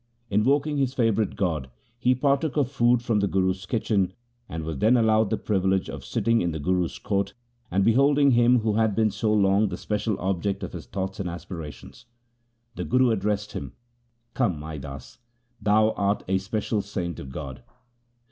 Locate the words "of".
2.57-2.71, 5.91-6.03, 10.63-10.73, 17.19-17.29